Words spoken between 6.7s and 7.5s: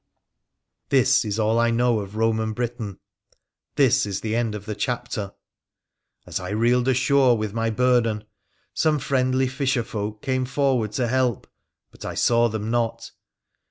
ashore